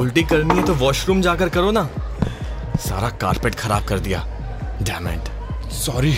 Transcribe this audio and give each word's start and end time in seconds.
उल्टी 0.00 0.22
करनी 0.22 0.54
है 0.56 0.64
तो 0.66 0.74
वॉशरूम 0.74 1.20
जाकर 1.22 1.48
करो 1.56 1.70
ना। 1.70 1.88
सारा 2.80 3.08
कारपेट 3.22 3.54
खराब 3.54 3.84
कर 3.88 3.98
दिया। 4.06 4.24
Damn it 4.82 5.28
sorry 5.72 6.14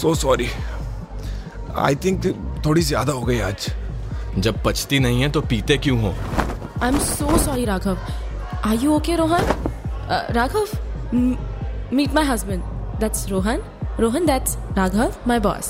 so 0.00 0.14
sorry 0.14 0.48
I 1.78 1.96
think 2.04 2.26
थोड़ी 2.66 2.82
ज़्यादा 2.82 3.12
हो 3.12 3.22
गई 3.22 3.38
आज। 3.40 3.66
जब 4.38 4.62
पचती 4.64 4.98
नहीं 5.00 5.22
है 5.22 5.28
तो 5.32 5.40
पीते 5.50 5.76
क्यों 5.86 6.00
हो? 6.02 6.14
I'm 6.86 6.98
so 7.06 7.36
sorry, 7.44 7.64
Raghav. 7.66 7.98
Are 8.64 8.76
you 8.82 8.94
okay, 8.96 9.16
Rohan? 9.20 9.44
Uh, 10.08 10.22
Raghav, 10.36 10.74
m- 11.12 11.38
meet 11.90 12.12
my 12.18 12.24
husband. 12.24 12.62
That's 13.00 13.30
Rohan. 13.30 13.64
Rohan, 13.98 14.26
that's 14.26 14.56
Raghav, 14.76 15.12
my 15.26 15.38
boss. 15.48 15.68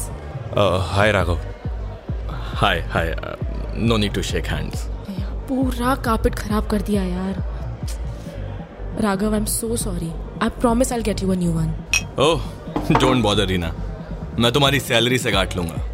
Hi 0.92 1.12
Raghav 1.12 1.38
hi 2.60 2.78
hi 2.92 3.14
no 3.76 3.96
need 3.96 4.14
to 4.14 4.22
shake 4.22 4.46
hands 4.46 4.86
पूरा 5.48 5.94
कारपेट 6.04 6.34
खराब 6.34 6.66
कर 6.70 6.82
दिया 6.82 7.02
यार। 7.04 7.42
Raghav 9.00 9.32
I 9.32 9.38
am 9.38 9.44
so 9.44 9.76
sorry 9.76 10.10
I 10.42 10.48
promise 10.60 10.92
I 10.92 11.02
get 11.02 11.22
you 11.22 11.30
a 11.30 11.34
new 11.34 11.52
one 11.52 11.74
oh 12.20 12.40
don't 12.92 13.22
bother 13.22 13.46
Reena 13.46 13.72
मैं 14.38 14.52
तुम्हारी 14.52 14.80
salary 14.80 15.18
से 15.18 15.32
काट 15.32 15.56
लूँगा। 15.56 15.74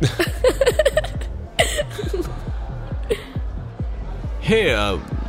हे 4.45 4.63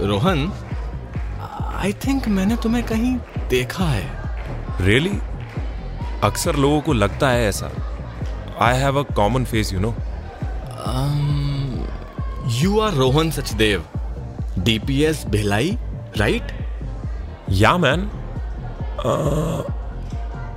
रोहन 0.07 0.51
आई 1.75 1.93
थिंक 2.05 2.27
मैंने 2.27 2.55
तुम्हें 2.63 2.83
कहीं 2.85 3.15
देखा 3.49 3.85
है। 3.85 4.09
रियली 4.81 5.19
अक्सर 6.23 6.55
लोगों 6.55 6.81
को 6.81 6.93
लगता 6.93 7.29
है 7.29 7.47
ऐसा। 7.49 7.71
I 8.61 8.77
have 8.79 8.99
a 8.99 9.03
common 9.15 9.45
face 9.45 9.73
you 9.73 9.79
know 9.79 9.95
you 12.61 12.79
are 12.79 12.93
Rohan 12.93 13.31
Sachdev 13.31 13.83
DPS 14.65 15.25
Bhilai 15.29 15.77
right 16.17 16.51
yeah 17.61 17.77
man 17.77 18.09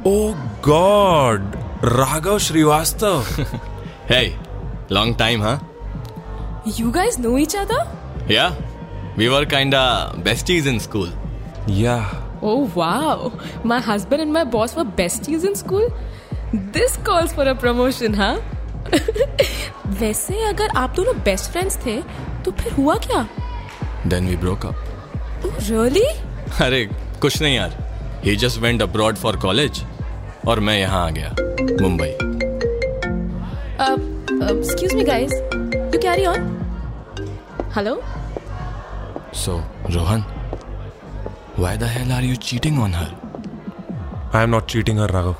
oh 0.06 0.16
God 0.68 1.56
Raghav 1.84 2.38
Srivastava 2.48 3.24
hey 4.10 4.24
long 4.92 5.16
time 5.18 5.42
हाँ 5.42 5.58
you 6.78 6.90
guys 6.90 7.20
know 7.20 7.36
each 7.38 7.56
other 7.56 7.96
Yeah, 8.30 8.56
we 9.18 9.26
were 9.32 9.44
kinda 9.50 9.78
besties 10.24 10.66
in 10.72 10.78
school. 10.86 11.12
या 11.76 11.94
Oh 12.48 12.56
wow, 12.74 13.30
my 13.70 13.78
husband 13.86 14.24
and 14.24 14.34
my 14.34 14.42
boss 14.54 14.74
were 14.78 14.84
besties 14.98 15.46
in 15.50 15.56
school. 15.60 15.86
This 16.74 16.98
calls 17.06 17.32
for 17.38 17.46
a 17.52 17.54
promotion, 17.62 18.18
huh? 18.20 18.34
वैसे 20.00 20.44
अगर 20.48 20.76
आप 20.82 20.94
दोनों 20.96 21.14
best 21.24 21.50
friends 21.52 21.78
थे 21.86 21.96
तो 22.44 22.50
फिर 22.60 22.72
हुआ 22.72 22.96
क्या 23.06 23.22
Then 24.06 24.28
we 24.30 24.36
broke 24.36 24.64
up. 24.64 24.76
Really 25.44 26.04
अरे 26.64 26.84
कुछ 27.20 27.40
नहीं 27.42 27.54
यार। 27.56 27.76
He 28.24 28.34
just 28.36 28.58
went 28.60 28.82
abroad 28.82 29.16
for 29.16 29.36
college 29.36 29.82
और 30.48 30.60
मैं 30.60 30.78
यहाँ 30.78 31.04
आ 31.06 31.10
गया 31.18 31.30
Mumbai. 31.82 32.08
Excuse 34.50 34.94
me 34.94 35.04
guys 35.04 35.32
you 35.32 35.98
carry 36.00 36.26
on 36.26 36.46
hello 37.76 37.94
so 39.44 39.56
Rohan 39.90 40.24
why 41.58 41.76
the 41.76 41.92
hell 41.96 42.12
are 42.12 42.24
you 42.24 42.36
cheating 42.50 42.80
on 42.82 42.94
her 42.94 43.10
I 44.36 44.42
am 44.42 44.50
not 44.50 44.66
cheating 44.70 45.00
her 45.00 45.10
Raghav 45.10 45.34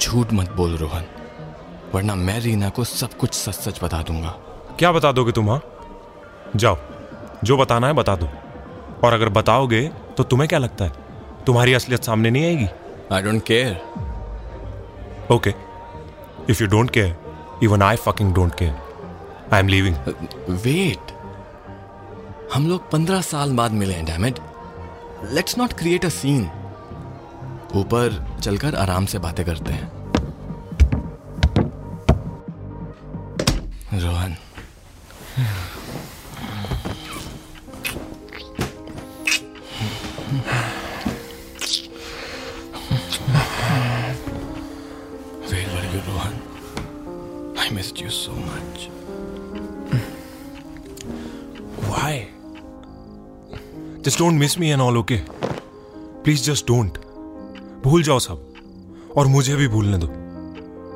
झूठ 0.00 0.32
मत 0.32 0.52
बोल 0.56 0.76
रोहन 0.76 1.04
वरना 1.94 2.14
मैं 2.14 2.40
रीना 2.40 2.68
को 2.76 2.84
सब 2.84 3.16
कुछ 3.18 3.34
सच 3.34 3.54
सच 3.54 3.82
बता 3.84 4.02
दूँगा। 4.08 4.34
क्या 4.78 4.92
बता 4.92 5.12
दोगे 5.12 5.32
तुम 5.32 5.50
हाँ? 5.50 5.60
जाओ। 6.56 6.76
जो 7.44 7.56
बताना 7.56 7.86
है 7.86 7.92
बता 7.92 8.14
दो। 8.16 8.28
और 9.04 9.12
अगर 9.12 9.28
बताओगे 9.30 9.82
तो 10.16 10.22
तुम्हें 10.24 10.48
क्या 10.48 10.58
लगता 10.58 10.84
है? 10.84 10.92
तुम्हारी 11.46 11.72
असलियत 11.74 12.04
सामने 12.04 12.30
नहीं 12.30 12.44
आएगी। 12.44 12.68
I 13.12 13.22
don't 13.22 13.42
care 13.46 13.72
okay 15.32 15.54
if 16.50 16.62
you 16.62 16.68
don't 16.68 16.90
care 16.90 17.60
even 17.62 17.82
I 17.82 17.96
fucking 17.96 18.34
don't 18.34 18.54
care 18.54 19.52
I 19.52 19.60
am 19.60 19.68
leaving 19.68 19.96
wait 20.64 21.12
हम 22.54 22.68
लोग 22.68 22.90
पंद्रह 22.90 23.20
साल 23.22 23.52
बाद 23.56 23.72
मिले 23.72 23.94
हैं 23.94 24.04
damn it 24.04 24.38
let's 25.32 25.58
not 25.58 25.72
create 25.72 26.04
a 26.04 26.08
scene 26.10 26.42
ऊपर 27.76 28.24
चलकर 28.42 28.74
आराम 28.76 29.06
से 29.06 29.18
बातें 29.18 29.44
करते 29.46 29.72
हैं। 29.72 29.90
Rohan. 34.00 34.36
You 48.04 48.10
so 48.10 48.32
much. 48.32 48.88
Why? 51.90 52.28
Just 54.02 54.18
don't 54.18 54.38
miss 54.38 54.58
me 54.58 54.72
and 54.72 54.82
all, 54.82 54.98
okay? 54.98 55.22
Please 56.24 56.42
just 56.48 56.66
don't. 56.66 56.98
भूल 57.84 58.02
जाओ 58.02 58.18
सब। 58.18 58.54
और 59.16 59.26
मुझे 59.26 59.56
भी 59.56 59.68
भूलने 59.68 59.98
दो। 59.98 60.06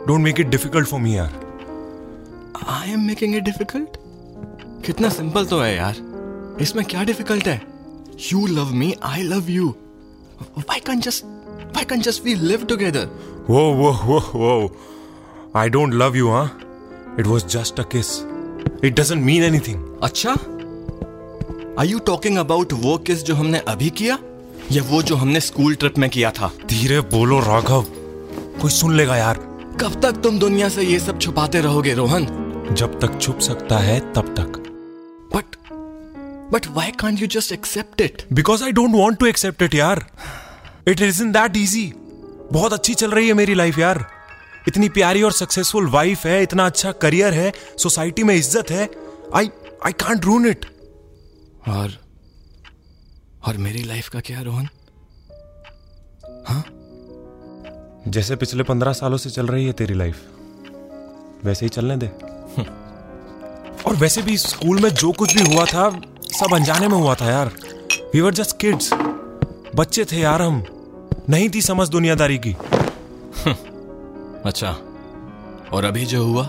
Don't 0.06 0.20
make 0.20 0.40
it 0.40 0.46
difficult 0.46 0.88
for 0.88 1.00
me 1.00 1.16
यार। 1.16 1.32
I 2.68 2.90
am 2.90 3.00
making 3.00 3.36
it 3.36 3.42
difficult 3.42 3.96
कितना 4.86 5.08
सिंपल 5.08 5.46
तो 5.46 5.60
है 5.60 5.76
यार। 5.76 5.96
इसमें 6.60 6.84
क्या 6.84 7.04
डिफ़िकल्ट 7.04 7.48
है? 7.48 7.62
You 8.32 8.46
love 8.46 8.72
me 8.74 8.94
I 9.02 9.22
love 9.22 9.50
you 9.50 9.74
why 10.58 10.80
can 10.80 11.00
just 11.00 11.24
why 11.76 11.84
can 11.84 12.00
just 12.00 12.24
we 12.24 12.34
live 12.34 12.64
together 12.64 13.08
वो 13.50 13.72
वो 13.72 13.92
वो 14.04 14.20
वो 14.34 14.76
आई 15.56 15.68
डोंट 15.68 15.94
लव 15.94 16.16
यू 16.16 16.30
हाँ 16.30 16.60
it 17.20 17.26
was 17.26 17.46
just 17.46 17.80
a 17.80 17.82
kiss 17.82 18.18
it 18.84 19.00
doesn't 19.00 19.24
mean 19.24 19.42
anything 19.42 19.84
अच्छा? 20.02 20.32
आर 21.78 21.86
यू 21.86 21.98
टॉकिंग 21.98 22.38
अबाउट 22.38 22.72
वो 22.72 22.98
kiss 22.98 23.22
जो 23.22 23.34
हमने 23.34 23.58
अभी 23.58 23.90
किया? 23.90 24.18
या 24.72 24.82
वो 24.82 25.02
जो 25.02 25.16
हमने 25.16 25.40
स्कूल 25.40 25.74
ट्रिप 25.74 25.98
में 25.98 26.10
किया 26.10 26.30
था? 26.30 26.50
धीरे 26.66 27.00
बोलो 27.00 27.40
राघव। 27.40 27.82
कोई 28.60 28.70
सुन 28.70 28.96
लेगा 28.96 29.16
यार। 29.16 29.36
कब 29.80 30.00
तक 30.00 30.12
तुम 30.12 30.38
दुनिया 30.38 30.68
से 30.68 30.82
ये 30.82 30.98
सब 30.98 31.18
छुपाते 31.18 31.60
रहोगे 31.60 31.94
रोहन? 31.94 32.26
जब 32.72 32.98
तक 33.00 33.18
छुप 33.20 33.38
सकता 33.38 33.78
है 33.78 34.00
तब 34.12 34.34
तक। 34.34 34.58
But 35.34 35.56
but 36.52 36.66
why 36.66 36.90
can't 36.90 37.20
you 37.20 37.26
just 37.26 37.52
accept 37.52 38.00
it 38.00 38.22
because 38.32 38.64
I 38.64 38.72
don't 38.72 38.94
want 38.94 39.18
to 39.18 39.26
accept 39.26 39.62
it 39.62 39.74
यार। 39.74 40.06
It 40.88 41.00
is 41.00 41.22
in 41.22 41.32
that 41.32 41.56
easy 41.56 41.92
बहुत 42.52 42.72
अच्छी 42.72 42.94
चल 42.94 43.10
रही 43.10 43.28
है 43.28 43.34
मेरी 43.34 43.54
लाइफ 43.54 43.78
यार। 43.78 44.17
इतनी 44.68 44.88
प्यारी 44.88 45.22
और 45.22 45.32
सक्सेसफुल 45.32 45.88
वाइफ 45.90 46.24
है 46.26 46.42
इतना 46.42 46.66
अच्छा 46.66 46.92
करियर 47.02 47.34
है 47.34 47.52
सोसाइटी 47.78 48.22
में 48.22 48.34
इज़्ज़त 48.34 48.70
है 48.70 48.88
आई 49.34 49.50
आई 49.86 49.92
कांट 49.92 50.24
रून 50.24 50.46
इट 50.46 50.66
और 51.68 51.92
और 53.46 53.56
मेरी 53.56 53.82
लाइफ 53.82 54.08
का 54.08 54.20
क्या 54.20 54.40
रोहन? 54.40 54.68
हाँ? 56.48 56.64
जैसे 58.08 58.36
पिछले 58.36 58.62
पंद्रह 58.62 58.92
सालों 58.92 59.16
से 59.16 59.30
चल 59.30 59.46
रही 59.46 59.66
है 59.66 59.72
तेरी 59.72 59.94
लाइफ 59.94 60.20
वैसे 61.44 61.66
ही 61.66 61.68
चलने 61.68 61.96
दे। 61.96 62.06
और 63.82 63.96
वैसे 63.96 64.22
भी 64.22 64.36
स्कूल 64.38 64.80
में 64.80 64.88
जो 64.90 65.12
कुछ 65.12 65.34
भी 65.36 65.54
हुआ 65.54 65.64
था 65.64 65.88
सब 66.38 66.54
अनजाने 66.54 66.88
में 66.88 66.96
हुआ 66.96 67.14
था 67.14 67.30
यार। 67.30 67.52
वी 68.14 68.20
वर 68.20 68.34
जस्ट 68.34 68.56
किड्स 68.60 68.90
बच्चे 69.76 70.04
थे 70.04 70.16
यार 70.16 70.42
हम। 70.42 70.62
नहीं 71.30 71.48
थी 71.54 71.62
समझ 71.62 71.88
दुनियादारी 71.88 72.38
की। 72.38 72.54
अच्छा 74.46 74.70
और 75.72 75.84
अभी 75.84 76.04
जो 76.06 76.24
हुआ 76.24 76.42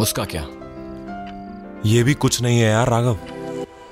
उसका 0.00 0.24
क्या? 0.34 0.42
ये 1.86 2.02
भी 2.02 2.14
कुछ 2.14 2.40
नहीं 2.42 2.58
है 2.60 2.70
यार 2.70 2.88
राघव। 2.88 3.18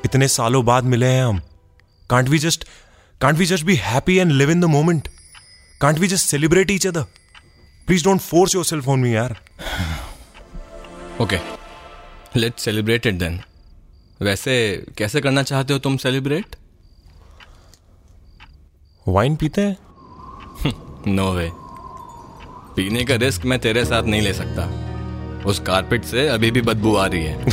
इतने 0.04 0.28
सालों 0.28 0.64
बाद 0.64 0.84
मिले 0.84 1.06
हैं 1.06 1.24
हम। 1.24 1.40
Can't 2.10 2.28
we 2.28 2.38
just 2.38 2.68
can't 3.20 3.36
we 3.36 3.46
just 3.46 3.64
be 3.64 3.74
happy 3.76 4.16
and 4.16 4.32
live 4.32 4.50
in 4.50 4.60
the 4.60 4.64
moment 4.64 5.08
can't 5.80 5.98
we 5.98 6.08
just 6.08 6.28
celebrate 6.30 6.70
each 6.70 6.86
other 6.86 7.02
please 7.86 8.04
don't 8.04 8.20
force 8.20 8.54
yourself 8.64 8.88
on 8.88 9.00
me 9.00 9.14
यार। 9.14 9.36
Okay 11.20 11.38
let 12.36 12.58
celebrate 12.58 13.06
it 13.06 13.14
then 13.14 13.40
वैसे 14.22 14.54
कैसे 14.98 15.20
करना 15.20 15.42
चाहते 15.42 15.72
हो 15.72 15.78
तुम 15.78 15.96
सेलिब्रेट 15.96 16.56
वाइन 19.08 19.36
पीते 19.36 19.60
हैं? 19.60 19.76
No 21.14 21.30
वे 21.32 21.50
पीने 22.78 23.04
का 23.04 23.14
रिस्क 23.14 23.44
मैं 23.44 23.58
तेरे 23.58 23.84
साथ 23.84 24.02
नहीं 24.02 24.22
ले 24.22 24.32
सकता। 24.32 24.62
उस 25.46 25.58
कारपेट 25.58 26.04
से 26.04 26.28
अभी 26.28 26.50
भी 26.50 26.62
बदबू 26.62 26.96
आ 26.96 27.06
रही 27.06 27.24
है। 27.24 27.44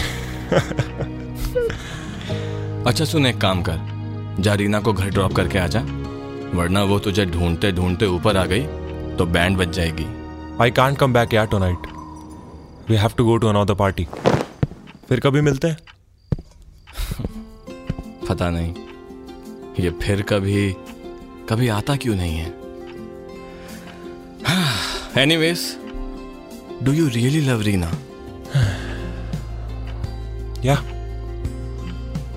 अच्छा 2.87 3.05
सुन 3.05 3.25
एक 3.25 3.37
काम 3.37 3.61
कर। 3.61 3.77
जा 4.39 4.53
रीना 4.53 4.79
को 4.79 4.93
घर 4.93 5.09
ड्रॉप 5.09 5.33
करके 5.33 5.59
आ 5.59 5.67
जा। 5.67 5.79
वरना 6.53 6.83
वो 6.83 6.99
तुझे 6.99 7.25
ढूंढते 7.25 7.71
ढूंढते 7.71 8.05
ऊपर 8.05 8.37
आ 8.37 8.45
गई 8.45 8.61
तो 9.15 9.25
बैंड 9.25 9.57
बज 9.57 9.69
जाएगी। 9.69 10.05
आई 10.61 10.71
कांट 10.71 10.97
कम 10.97 11.13
बैक 11.13 11.33
यार 11.33 11.45
tonight 11.45 11.77
we 12.89 12.95
have 12.95 13.11
to 13.17 13.25
go 13.25 13.37
to 13.37 13.47
another 13.47 13.73
party 13.73 14.07
फिर 15.09 15.19
कभी 15.19 15.41
मिलते 15.41 15.67
हैं? 15.67 15.77
पता 18.29 18.49
नहीं। 18.49 18.73
ये 19.79 19.89
फिर 19.89 20.21
कभी 20.21 20.75
कभी 21.49 21.67
आता 21.67 21.95
क्यों 21.95 22.15
नहीं 22.15 22.37
है? 22.37 22.64
Anyways 25.17 25.59
do 26.83 26.91
you 26.91 27.07
really 27.07 27.41
love 27.41 27.61
Reena 27.61 27.91
या 30.65 30.75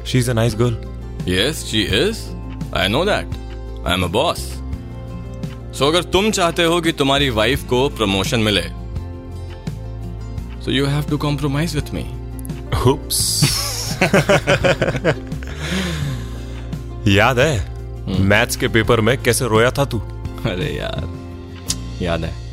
she 0.04 0.18
is 0.18 0.30
a 0.30 0.34
nice 0.34 0.54
girl 0.54 1.32
yes 1.32 1.64
she 1.64 1.82
is 1.82 2.18
I 2.76 2.88
know 2.88 3.04
that 3.04 3.26
I 3.86 3.94
am 3.94 4.02
a 4.02 4.06
boss 4.06 4.40
so 5.78 5.86
अगर 5.86 6.02
तुम 6.02 6.30
चाहते 6.30 6.64
हो 6.64 6.80
कि 6.80 6.92
तुम्हारी 6.92 7.30
वाइफ 7.30 7.64
को 7.64 7.88
प्रमोशन 7.88 8.40
मिले 8.40 8.62
so 10.64 10.70
you 10.70 10.86
have 10.86 11.02
to 11.02 11.18
compromise 11.18 11.74
with 11.74 11.94
me 11.94 12.06
Oops. 12.78 13.44
याद 17.08 17.38
है 17.38 18.20
मैथ्स 18.20 18.56
के 18.56 18.68
पेपर 18.68 19.00
में 19.00 19.22
कैसे 19.22 19.44
रोया 19.44 19.70
था 19.70 19.84
तू? 19.84 19.98
अरे 19.98 20.76
यार 20.76 21.08
याद 22.02 22.24
है। 22.24 22.47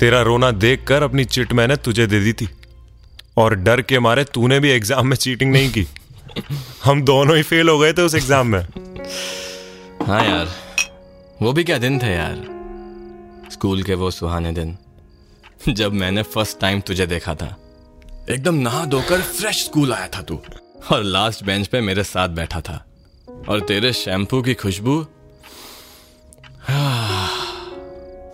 तेरा 0.00 0.20
रोना 0.22 0.50
देखकर 0.52 1.02
अपनी 1.02 1.24
चिट 1.26 1.52
मैंने 1.52 1.76
तुझे 1.78 2.06
दे 2.06 2.20
दी 2.20 2.32
थी। 2.32 2.48
और 3.38 3.54
डर 3.56 3.82
के 3.82 3.98
मारे 3.98 4.24
तूने 4.24 4.58
भी 4.60 4.70
एग्ज़ाम 4.70 5.06
में 5.06 5.16
चीटिंग 5.16 5.52
नहीं 5.52 5.70
की। 5.72 5.86
हम 6.84 7.02
दोनों 7.02 7.36
ही 7.36 7.42
फेल 7.42 7.68
हो 7.68 7.78
गए 7.78 7.92
थे 7.92 8.02
उस 8.02 8.14
एग्ज़ाम 8.14 8.46
में। 8.46 8.60
हाँ 10.06 10.24
यार, 10.24 10.48
वो 11.42 11.52
भी 11.52 11.64
क्या 11.64 11.78
दिन 11.78 11.98
थे 11.98 12.12
यार? 12.12 12.44
स्कूल 13.52 13.82
के 13.82 13.94
वो 13.94 14.10
सुहाने 14.10 14.52
दिन, 14.52 14.76
जब 15.68 15.92
मैंने 15.94 16.22
फ़र्स्ट 16.24 16.60
टाइम 16.60 16.80
तुझे 16.80 17.06
देखा 17.06 17.34
था। 17.34 17.56
एकदम 18.30 18.54
नहा 18.56 18.84
धोकर 18.86 19.20
फ्रेश 19.22 19.64
स्कूल 19.64 19.92
आया 19.92 20.08
था 20.08 20.22
तू। 20.22 20.40
और 20.92 21.02
लास्ट 21.04 21.44
बेंच 21.44 21.66
पे 21.66 21.80
मेरे 21.80 22.04
साथ 22.04 22.28
बैठा 22.30 22.60
था। 22.60 22.84
और 23.48 23.60
तेरे 23.60 23.92
शैम्पू 23.94 24.42
की 24.42 24.54
खुशबू 24.56 25.00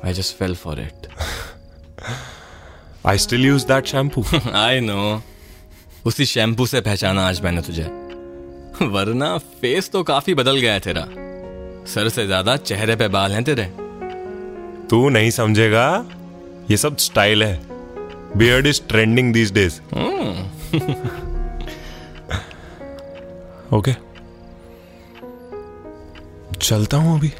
आई 0.05 0.12
just 0.12 0.37
fell 0.37 0.55
for 0.56 0.81
it 0.81 1.06
I 3.06 3.19
still 3.19 3.44
use 3.46 3.66
that 3.66 3.87
shampoo 3.87 4.25
I 4.56 4.81
know 4.81 5.22
उसी 6.06 6.25
शैम्पू 6.26 6.66
से 6.66 6.81
पहचाना 6.81 7.26
आज 7.28 7.40
मैंने 7.40 7.62
तुझे। 7.62 7.84
वरना 8.93 9.37
फेस 9.38 9.90
तो 9.90 10.02
काफ़ी 10.02 10.34
बदल 10.34 10.58
गया 10.58 10.72
है 10.72 10.81
तेरा। 10.81 11.02
सर 11.93 12.08
से 12.08 12.26
ज़्यादा 12.26 12.56
चेहरे 12.58 12.96
पे 12.96 13.08
बाल 13.08 13.32
हैं 13.32 13.43
तेरे। 13.44 13.64
तू 14.90 15.08
नहीं 15.08 15.31
समझेगा 15.31 15.84
ये 16.70 16.76
सब 16.76 16.96
स्टाइल 16.99 17.43
है। 17.43 17.60
Beard 18.37 18.66
is 18.66 18.81
trending 18.88 19.32
these 19.34 19.52
days 19.52 19.81
okay 23.75 23.94
चलता 26.60 26.96
हूँ 26.96 27.19
अभी। 27.19 27.32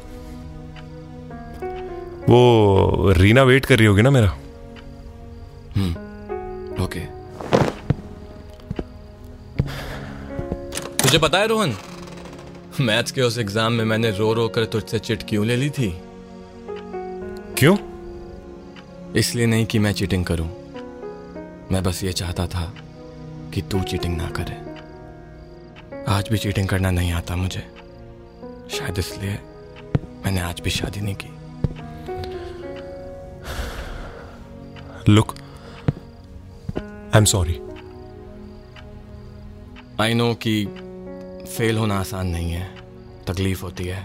वो 2.29 3.13
रीना 3.17 3.43
वेट 3.43 3.65
कर 3.65 3.77
रही 3.77 3.87
होगी 3.87 4.01
ना 4.01 4.09
मेरा। 4.11 4.37
तुझे 11.13 11.21
पता 11.21 11.39
है 11.39 11.47
रोहन। 11.47 11.73
मैथ्स 12.81 13.11
के 13.11 13.21
उस 13.21 13.37
एग्ज़ाम 13.37 13.73
में 13.73 13.83
मैंने 13.85 14.09
रो 14.11 14.31
रो 14.33 14.47
कर 14.49 14.65
तुझसे 14.65 14.99
चिट 14.99 15.23
क्यों 15.29 15.45
ले 15.45 15.55
ली 15.55 15.69
थी? 15.69 15.89
क्यों? 17.57 17.75
इसलिए 19.15 19.45
नहीं 19.45 19.65
कि 19.65 19.79
मैं 19.79 19.91
चीटिंग 19.93 20.23
करूँ। 20.25 20.47
मैं 21.71 21.81
बस 21.83 22.03
ये 22.03 22.13
चाहता 22.13 22.45
था 22.47 22.73
कि 23.53 23.61
तू 23.61 23.81
चीटिंग 23.81 24.15
ना 24.17 24.29
करे। 24.39 24.55
आज 26.13 26.29
भी 26.29 26.37
चीटिंग 26.37 26.67
करना 26.67 26.91
नहीं 26.91 27.11
आता 27.11 27.35
मुझे। 27.35 27.61
शायद 28.69 28.99
इसलिए 28.99 29.33
मैंने 30.25 30.41
आज 30.41 30.61
भी 30.61 30.69
शादी 30.69 31.01
नहीं 31.01 31.15
की। 31.15 31.29
Look 35.11 35.35
I 36.77 37.17
am 37.17 37.25
sorry 37.25 37.59
I 40.01 40.13
know 40.13 40.33
कि 40.33 40.65
फेल 41.53 41.77
होना 41.77 41.99
आसान 41.99 42.27
नहीं 42.27 42.51
है, 42.51 42.67
तकलीफ़ 43.27 43.61
होती 43.61 43.85
है, 43.85 44.01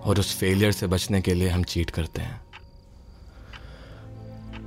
और 0.00 0.18
उस 0.18 0.34
फेलियर 0.38 0.72
से 0.72 0.86
बचने 0.86 1.20
के 1.20 1.34
लिए 1.34 1.48
हम 1.48 1.62
चीट 1.64 1.90
करते 1.90 2.22
हैं। 2.22 2.40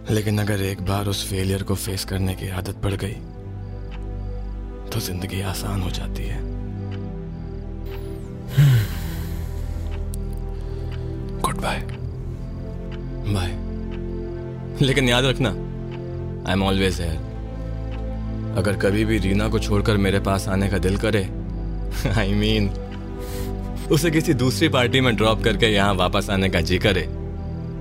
लेकिन 0.10 0.40
अगर 0.40 0.62
एक 0.62 0.82
बार 0.82 1.08
उस 1.08 1.28
फेलियर 1.30 1.64
को 1.64 1.76
फेस 1.76 2.06
करने 2.06 2.34
की 2.36 2.50
आदत 2.52 2.82
पड़ 2.84 2.94
गई 2.94 3.14
तो 4.92 5.00
ज़िंदगी 5.00 5.42
आसान 5.42 5.82
हो 5.82 5.90
जाती 5.90 6.24
है। 6.24 6.40
गुड 11.42 11.62
बाय 11.62 11.80
बाय 13.28 13.52
लेकिन 14.82 15.10
याद 15.10 15.26
रखना 15.26 15.50
आई 15.50 16.54
एम 16.54 16.64
ऑलवेज 16.64 17.00
हेयर 17.02 17.32
अगर 18.58 18.78
कभी 18.78 19.06
भी 19.06 19.18
रीना 19.18 19.48
को 19.50 19.60
छोड़कर 19.60 19.98
मेरे 19.98 20.20
पास 20.20 20.48
आने 20.48 20.70
का 20.70 20.78
दिल 20.78 20.98
करे 20.98 21.24
आई 22.18 22.34
मीन 22.34 22.70
mean, 22.70 23.92
उसे 23.92 24.12
किसी 24.12 24.34
दूसरी 24.34 24.70
पार्टी 24.70 25.02
में 25.02 25.16
ड्रॉप 25.16 25.44
करके 25.44 25.66
यहाँ 25.66 25.94
वापस 25.94 26.30
आने 26.30 26.50
का 26.50 26.62
जी 26.62 26.78
करे 26.78 27.02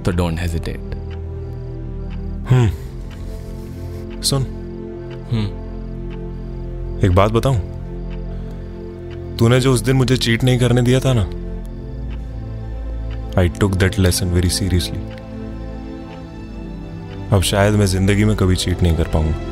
तो 0.05 0.11
डोंट 0.11 0.41
हेजिटेट 0.41 0.95
हम्म। 2.51 2.71
सुन। 4.23 4.43
हम्म। 5.33 5.47
एक 7.07 7.13
बात 7.15 7.31
बताऊँ? 7.31 7.57
तूने 9.37 9.61
जो 9.61 9.73
उस 9.73 9.81
दिन 9.81 9.97
मुझे 9.97 10.17
चीट 10.17 10.45
नहीं 10.45 10.59
करने 10.59 10.83
दिया 10.83 11.01
था 11.01 11.13
ना 11.17 11.23
I 13.41 13.49
took 13.49 13.75
that 13.75 13.99
lesson 13.99 14.27
very 14.27 14.51
seriously 14.51 14.99
अब 17.33 17.43
शायद 17.43 17.75
मैं 17.75 17.87
ज़िंदगी 17.87 18.25
में 18.25 18.37
कभी 18.37 18.57
चीट 18.57 18.83
नहीं 18.83 18.97
कर 18.97 19.09
पाऊँगा। 19.09 19.52